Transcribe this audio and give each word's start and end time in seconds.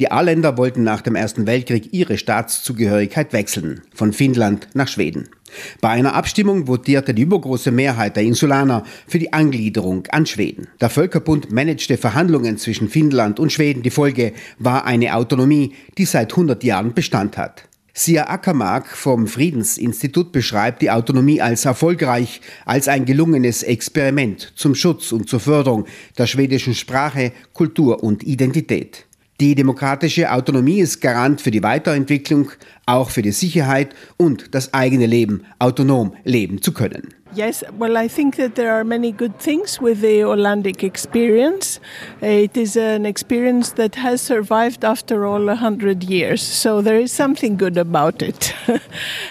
Die 0.00 0.10
Aarländer 0.10 0.56
wollten 0.56 0.82
nach 0.82 1.02
dem 1.02 1.14
Ersten 1.14 1.46
Weltkrieg 1.46 1.92
ihre 1.92 2.18
Staatszugehörigkeit 2.18 3.32
wechseln, 3.32 3.82
von 3.94 4.12
Finnland 4.12 4.68
nach 4.74 4.88
Schweden. 4.88 5.28
Bei 5.80 5.90
einer 5.90 6.14
Abstimmung 6.14 6.66
votierte 6.66 7.12
die 7.12 7.22
übergroße 7.22 7.70
Mehrheit 7.70 8.16
der 8.16 8.22
Insulaner 8.22 8.84
für 9.06 9.18
die 9.18 9.32
Angliederung 9.32 10.06
an 10.08 10.24
Schweden. 10.24 10.68
Der 10.80 10.88
Völkerbund 10.88 11.52
managte 11.52 11.98
Verhandlungen 11.98 12.56
zwischen 12.56 12.88
Finnland 12.88 13.38
und 13.38 13.52
Schweden. 13.52 13.82
Die 13.82 13.90
Folge 13.90 14.32
war 14.58 14.86
eine 14.86 15.14
Autonomie, 15.14 15.74
die 15.98 16.06
seit 16.06 16.32
100 16.32 16.64
Jahren 16.64 16.94
Bestand 16.94 17.36
hat. 17.36 17.68
Sia 17.94 18.28
Ackermark 18.28 18.88
vom 18.88 19.26
Friedensinstitut 19.26 20.32
beschreibt 20.32 20.80
die 20.80 20.90
Autonomie 20.90 21.42
als 21.42 21.66
erfolgreich, 21.66 22.40
als 22.64 22.88
ein 22.88 23.04
gelungenes 23.04 23.62
Experiment 23.62 24.54
zum 24.56 24.74
Schutz 24.74 25.12
und 25.12 25.28
zur 25.28 25.40
Förderung 25.40 25.84
der 26.16 26.26
schwedischen 26.26 26.74
Sprache, 26.74 27.32
Kultur 27.52 28.02
und 28.02 28.22
Identität. 28.24 29.04
Die 29.42 29.56
demokratische 29.56 30.30
Autonomie 30.30 30.78
ist 30.78 31.00
Garant 31.00 31.40
für 31.40 31.50
die 31.50 31.64
Weiterentwicklung, 31.64 32.52
auch 32.86 33.10
für 33.10 33.22
die 33.22 33.32
Sicherheit 33.32 33.92
und 34.16 34.54
das 34.54 34.72
eigene 34.72 35.06
Leben 35.06 35.42
autonom 35.58 36.14
leben 36.22 36.62
zu 36.62 36.72
können. 36.72 37.08
Yes, 37.34 37.64
well, 37.78 37.96
I 37.96 38.08
think 38.08 38.36
that 38.36 38.56
there 38.56 38.72
are 38.72 38.84
many 38.84 39.10
good 39.10 39.38
things 39.38 39.80
with 39.80 40.00
the 40.00 40.20
Ålandic 40.20 40.82
experience. 40.82 41.80
It 42.20 42.56
is 42.58 42.76
an 42.76 43.06
experience 43.06 43.72
that 43.72 43.94
has 43.94 44.20
survived 44.20 44.84
after 44.84 45.24
all 45.24 45.48
a 45.48 45.54
hundred 45.54 46.04
years, 46.04 46.42
so 46.42 46.82
there 46.82 46.98
is 46.98 47.10
something 47.10 47.56
good 47.56 47.78
about 47.78 48.20
it. 48.20 48.54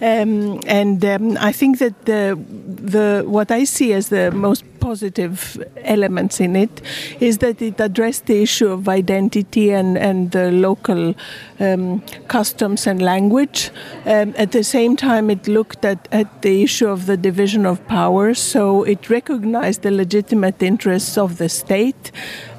um, 0.00 0.60
and 0.66 1.04
um, 1.04 1.36
I 1.38 1.52
think 1.52 1.80
that 1.80 2.06
the 2.06 2.38
the 2.38 3.24
what 3.26 3.50
I 3.50 3.64
see 3.64 3.92
as 3.92 4.08
the 4.08 4.30
most 4.30 4.64
positive 4.82 5.62
elements 5.84 6.40
in 6.40 6.56
it 6.56 6.82
is 7.20 7.38
that 7.38 7.62
it 7.62 7.80
addressed 7.80 8.26
the 8.26 8.42
issue 8.42 8.68
of 8.68 8.88
identity 8.88 9.70
and, 9.70 9.96
and 9.96 10.32
the 10.32 10.50
local 10.50 11.14
um, 11.60 12.00
customs 12.26 12.86
and 12.86 13.00
language. 13.00 13.70
Um, 14.04 14.34
at 14.36 14.50
the 14.50 14.64
same 14.64 14.96
time, 14.96 15.30
it 15.30 15.46
looked 15.46 15.84
at, 15.84 16.08
at 16.10 16.42
the 16.42 16.64
issue 16.64 16.88
of 16.88 17.06
the 17.06 17.16
division 17.16 17.64
of 17.64 17.81
powers, 17.88 18.38
so 18.38 18.82
it 18.84 19.10
recognized 19.10 19.82
the 19.82 19.90
legitimate 19.90 20.62
interests 20.62 21.18
of 21.18 21.38
the 21.38 21.48
state 21.48 22.12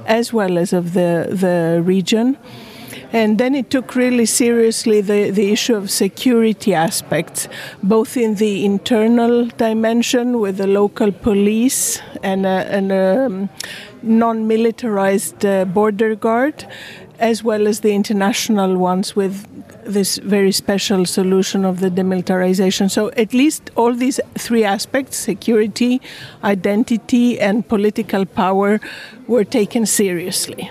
as 0.05 0.33
well 0.33 0.57
as 0.57 0.73
of 0.73 0.93
the, 0.93 1.27
the 1.31 1.81
region. 1.83 2.37
And 3.11 3.37
then 3.37 3.53
it 3.53 3.69
took 3.69 3.95
really 3.95 4.25
seriously 4.25 4.99
the, 4.99 5.29
the 5.29 5.51
issue 5.51 5.75
of 5.75 5.91
security 5.91 6.73
aspects, 6.73 7.47
both 7.83 8.17
in 8.17 8.35
the 8.35 8.65
internal 8.65 9.45
dimension 9.45 10.39
with 10.39 10.57
the 10.57 10.65
local 10.65 11.11
police 11.11 12.01
and 12.23 12.45
a, 12.45 12.65
and 12.71 12.91
a 12.91 13.25
um, 13.25 13.49
non 14.01 14.47
militarized 14.47 15.45
uh, 15.45 15.65
border 15.65 16.15
guard, 16.15 16.65
as 17.19 17.43
well 17.43 17.67
as 17.67 17.79
the 17.81 17.93
international 17.93 18.77
ones 18.77 19.15
with 19.15 19.47
this 19.85 20.17
very 20.17 20.51
special 20.51 21.05
solution 21.05 21.65
of 21.65 21.79
the 21.79 21.89
demilitarization. 21.89 22.89
So, 22.89 23.11
at 23.11 23.33
least 23.33 23.71
all 23.75 23.93
these 23.93 24.19
three 24.37 24.63
aspects 24.63 25.17
security, 25.17 26.01
identity, 26.43 27.39
and 27.39 27.67
political 27.67 28.25
power 28.25 28.79
were 29.27 29.43
taken 29.43 29.85
seriously. 29.85 30.69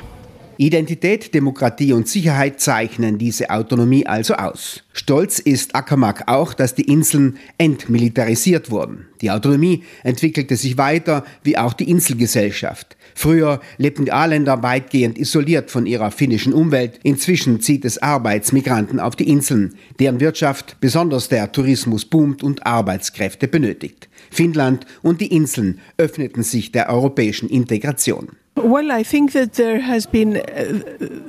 Identität, 0.65 1.35
Demokratie 1.35 1.93
und 1.93 2.07
Sicherheit 2.07 2.61
zeichnen 2.61 3.19
diese 3.19 3.51
Autonomie 3.51 4.07
also 4.07 4.35
aus. 4.35 4.85
Stolz 4.93 5.41
ist 5.41 5.75
Ackermack 5.75 6.29
auch, 6.29 6.55
dass 6.55 6.77
die 6.77 6.83
Inseln 6.83 7.39
entmilitarisiert 7.59 8.71
wurden. 8.71 9.07
Die 9.23 9.33
Autonomie 9.33 9.83
entwickelte 10.05 10.55
sich 10.55 10.79
weiter, 10.79 11.25
wie 11.43 11.59
auch 11.59 11.73
die 11.73 11.91
Inselgesellschaft. 11.91 12.97
Früher 13.17 13.61
lebten 13.77 14.05
die 14.05 14.13
Aarländer 14.13 14.63
weitgehend 14.63 15.19
isoliert 15.19 15.73
von 15.73 15.85
ihrer 15.85 16.13
finnischen 16.13 16.53
Umwelt. 16.53 17.01
Inzwischen 17.03 17.61
zieht 17.61 17.85
es 17.85 18.01
Arbeitsmigranten 18.01 19.01
auf 19.01 19.17
die 19.17 19.29
Inseln, 19.29 19.75
deren 19.99 20.21
Wirtschaft, 20.21 20.77
besonders 20.81 21.29
der 21.29 21.51
Tourismus, 21.51 22.05
boomt 22.05 22.45
und 22.45 22.65
Arbeitskräfte 22.65 23.49
benötigt. 23.49 24.09
Finnland 24.31 24.87
und 25.03 25.21
die 25.21 25.35
Inseln 25.35 25.81
öffneten 25.97 26.45
sich 26.45 26.71
der 26.71 26.89
europäischen 26.89 27.49
Integration. 27.49 28.37
Well, 28.63 28.93
I 28.93 29.03
think 29.03 29.33
that 29.33 29.55
there 29.55 29.81
has 29.81 30.07
been. 30.07 30.37
Uh, 30.37 31.29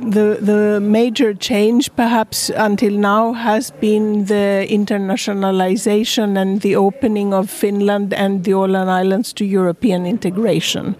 the 0.00 0.38
the 0.40 0.80
major 0.80 1.34
change 1.34 1.94
perhaps 1.94 2.48
until 2.48 2.92
now 2.92 3.34
has 3.34 3.70
been 3.70 4.24
the 4.26 4.66
internationalization 4.70 6.40
and 6.40 6.62
the 6.62 6.74
opening 6.74 7.34
of 7.34 7.50
Finland 7.50 8.14
and 8.14 8.44
the 8.44 8.52
Åland 8.52 8.88
Islands 8.88 9.32
to 9.34 9.44
European 9.44 10.06
integration 10.06 10.96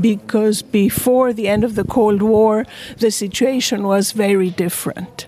because 0.00 0.62
before 0.62 1.34
the 1.34 1.46
end 1.46 1.62
of 1.62 1.74
the 1.74 1.84
Cold 1.84 2.22
War 2.22 2.64
the 2.98 3.10
situation 3.10 3.82
was 3.82 4.12
very 4.12 4.48
different 4.48 5.26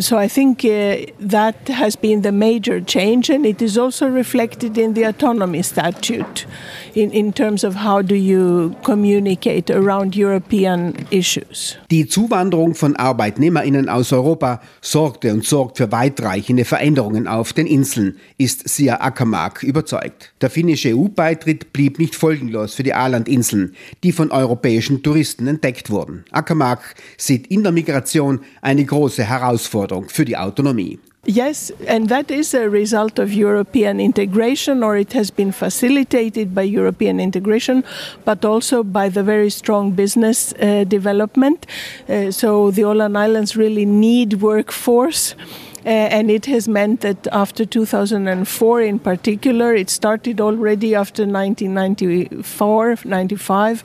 so 0.00 0.16
I 0.16 0.28
think 0.28 0.64
uh, 0.64 0.96
that 1.18 1.68
has 1.68 1.96
been 1.96 2.22
the 2.22 2.30
major 2.30 2.80
change, 2.80 3.30
and 3.30 3.44
it 3.44 3.60
is 3.60 3.76
also 3.76 4.06
reflected 4.06 4.78
in 4.78 4.94
the 4.94 5.04
autonomy 5.04 5.62
statute 5.62 6.46
in, 6.94 7.10
in 7.10 7.32
terms 7.32 7.64
of 7.64 7.74
how 7.74 8.02
do 8.02 8.14
you 8.14 8.76
communicate 8.84 9.70
around 9.70 10.14
European 10.14 10.94
issues. 11.10 11.76
Die 11.90 12.06
Zuwanderung 12.06 12.74
von 12.74 12.94
ArbeitnehmerInnen 12.96 13.88
aus 13.88 14.12
Europa 14.12 14.60
sorgte 14.80 15.32
und 15.32 15.44
sorgt 15.44 15.78
für 15.78 15.90
weitreichende 15.90 16.64
Veränderungen 16.64 17.26
auf 17.26 17.52
den 17.52 17.66
Inseln, 17.66 18.18
ist 18.38 18.68
Sia 18.68 19.00
Ackermark 19.00 19.62
überzeugt. 19.62 20.32
Der 20.40 20.50
finnische 20.50 20.94
EU-Beitritt 20.94 21.72
blieb 21.72 21.98
nicht 21.98 22.14
folgenlos 22.14 22.74
für 22.74 22.82
die 22.82 22.92
Ålandinseln, 22.92 23.74
die 24.04 24.12
von 24.12 24.30
europäischen 24.30 25.02
Touristen 25.02 25.46
entdeckt 25.46 25.90
wurden. 25.90 26.24
Ackermark 26.30 26.94
sieht 27.16 27.48
in 27.48 27.62
der 27.62 27.72
Migration 27.72 28.40
eine 28.60 28.84
große 28.84 29.28
Herausforderung 29.72 30.08
für 30.08 30.24
die 30.24 30.36
Autonomie. 30.36 30.98
Yes, 31.24 31.72
and 31.86 32.08
that 32.08 32.32
is 32.32 32.52
a 32.52 32.68
result 32.68 33.20
of 33.20 33.32
European 33.32 34.00
integration, 34.00 34.82
or 34.82 34.96
it 34.96 35.12
has 35.12 35.30
been 35.30 35.52
facilitated 35.52 36.52
by 36.52 36.64
European 36.64 37.20
integration, 37.20 37.84
but 38.24 38.44
also 38.44 38.82
by 38.82 39.08
the 39.08 39.22
very 39.22 39.48
strong 39.48 39.92
business 39.92 40.52
uh, 40.54 40.82
development. 40.84 41.66
Uh, 42.08 42.32
so 42.32 42.72
the 42.72 42.82
Åland 42.82 43.16
Islands 43.16 43.56
really 43.56 43.86
need 43.86 44.42
workforce. 44.42 45.36
Uh, 45.84 45.88
and 45.88 46.30
it 46.30 46.46
has 46.46 46.68
meant 46.68 47.00
that 47.00 47.26
after 47.32 47.64
2004 47.64 48.82
in 48.82 48.98
particular, 49.00 49.74
it 49.74 49.90
started 49.90 50.40
already 50.40 50.94
after 50.94 51.24
1994, 51.24 52.98
95 53.04 53.84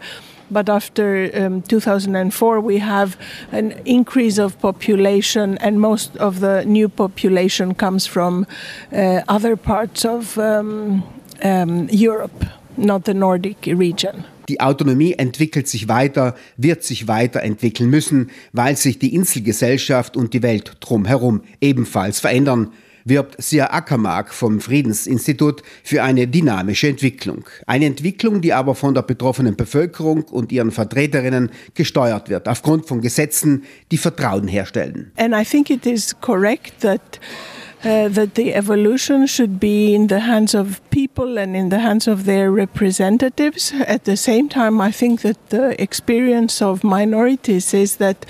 but 0.50 0.70
after 0.70 1.30
um, 1.34 1.62
2004 1.64 2.60
we 2.62 2.80
have 2.80 3.18
an 3.52 3.72
increase 3.86 4.38
of 4.38 4.60
population 4.60 5.58
and 5.60 5.80
most 5.80 6.18
of 6.18 6.40
the 6.40 6.64
new 6.66 6.90
population 6.90 7.74
comes 7.74 8.08
from 8.08 8.46
uh, 8.92 9.22
other 9.28 9.56
parts 9.56 10.06
of 10.06 10.38
um, 10.38 11.04
um, 11.44 11.88
Europe, 11.90 12.46
not 12.78 13.06
the 13.06 13.14
Nordic 13.14 13.66
region. 13.68 14.26
Die 14.50 14.62
Autonomie 14.62 15.14
entwickelt 15.14 15.68
sich 15.68 15.90
weiter, 15.90 16.34
wird 16.56 16.82
sich 16.84 17.10
weiterentwickeln 17.10 17.90
müssen, 17.90 18.32
weil 18.54 18.78
sich 18.78 18.98
die 18.98 19.14
Inselgesellschaft 19.14 20.16
und 20.16 20.34
die 20.34 20.42
Welt 20.42 20.78
drumherum 20.80 21.42
ebenfalls 21.60 22.22
verändern 22.22 22.72
wirbt 23.10 23.42
Sia 23.42 23.72
Ackermark 23.72 24.34
vom 24.34 24.60
Friedensinstitut 24.60 25.64
für 25.84 26.04
eine 26.04 26.28
dynamische 26.28 26.90
Entwicklung. 26.90 27.46
Eine 27.66 27.86
Entwicklung, 27.86 28.42
die 28.42 28.54
aber 28.54 28.76
von 28.76 28.94
der 28.94 29.02
betroffenen 29.02 29.56
Bevölkerung 29.56 30.24
und 30.24 30.52
ihren 30.52 30.72
Vertreterinnen 30.72 31.52
gesteuert 31.74 32.30
wird, 32.30 32.48
aufgrund 32.48 32.88
von 32.88 33.02
Gesetzen, 33.02 33.64
die 33.92 33.98
Vertrauen 33.98 34.48
herstellen. 34.48 35.12
And 35.18 35.34
I 35.34 35.44
think 35.44 35.70
it 35.70 35.86
is 35.86 36.16
correct 36.20 36.82
that 36.82 37.20
Uh, 37.84 38.10
that 38.10 38.34
the 38.34 38.56
evolution 38.56 39.28
should 39.28 39.60
be 39.60 39.94
in 39.94 40.08
the 40.08 40.22
hands 40.22 40.56
of 40.56 40.82
people 40.90 41.38
and 41.38 41.56
in 41.56 41.70
the 41.70 41.78
hands 41.78 42.08
of 42.08 42.26
their 42.26 42.52
representatives. 42.52 43.72
At 43.86 44.06
the 44.06 44.18
same 44.18 44.50
time, 44.50 44.82
I 44.82 44.92
think 44.92 45.22
that 45.22 45.38
the 45.50 45.80
experience 45.80 46.60
of 46.60 46.84
minorities 46.84 47.76
is 47.76 47.98
that 47.98 48.26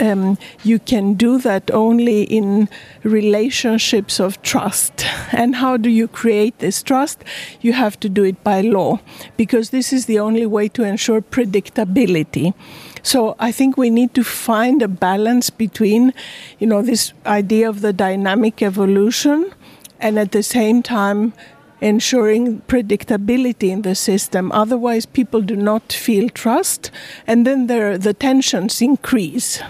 um, 0.00 0.38
you 0.62 0.78
can 0.78 1.14
do 1.14 1.38
that 1.38 1.70
only 1.70 2.22
in 2.22 2.68
relationships 3.02 4.20
of 4.20 4.40
trust. 4.42 5.04
And 5.32 5.56
how 5.56 5.76
do 5.76 5.90
you 5.90 6.08
create 6.08 6.58
this 6.58 6.82
trust? 6.82 7.22
You 7.60 7.72
have 7.74 8.00
to 8.00 8.08
do 8.08 8.24
it 8.24 8.42
by 8.42 8.60
law, 8.60 9.00
because 9.36 9.70
this 9.70 9.92
is 9.92 10.06
the 10.06 10.18
only 10.18 10.46
way 10.46 10.68
to 10.68 10.82
ensure 10.82 11.20
predictability. 11.20 12.54
So 13.02 13.36
I 13.38 13.52
think 13.52 13.76
we 13.76 13.90
need 13.90 14.14
to 14.14 14.24
find 14.24 14.82
a 14.82 14.88
balance 14.88 15.50
between, 15.50 16.12
you 16.58 16.66
know, 16.66 16.82
this 16.82 17.12
idea 17.26 17.68
of 17.68 17.80
the 17.80 17.92
dynamic 17.92 18.62
evolution 18.62 19.52
and 20.00 20.18
at 20.18 20.32
the 20.32 20.42
same 20.42 20.82
time 20.82 21.32
ensuring 21.80 22.60
predictability 22.62 23.70
in 23.70 23.82
the 23.82 23.94
system. 23.94 24.50
Otherwise, 24.52 25.06
people 25.06 25.40
do 25.40 25.56
not 25.56 25.92
feel 25.92 26.28
trust, 26.28 26.90
and 27.26 27.46
then 27.46 27.66
the 27.68 28.14
tensions 28.18 28.82
increase. 28.82 29.62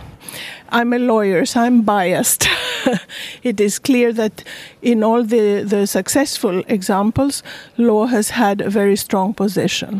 I'm 0.70 0.92
a 0.92 0.98
lawyer, 0.98 1.46
so 1.46 1.60
I'm 1.60 1.82
biased. 1.82 2.46
it 3.42 3.60
is 3.60 3.78
clear 3.78 4.12
that 4.12 4.44
in 4.82 5.02
all 5.02 5.22
the, 5.24 5.62
the 5.62 5.86
successful 5.86 6.62
examples, 6.68 7.42
law 7.76 8.06
has 8.06 8.30
had 8.30 8.60
a 8.60 8.70
very 8.70 8.96
strong 8.96 9.34
position. 9.34 9.96